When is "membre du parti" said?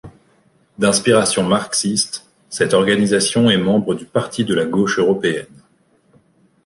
3.59-4.43